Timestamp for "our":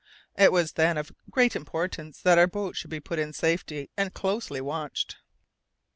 2.39-2.47